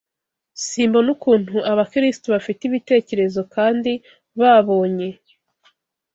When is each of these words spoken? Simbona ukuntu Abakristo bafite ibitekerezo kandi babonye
Simbona 0.65 1.09
ukuntu 1.15 1.55
Abakristo 1.71 2.25
bafite 2.35 2.61
ibitekerezo 2.65 3.41
kandi 3.55 3.91
babonye 4.39 5.07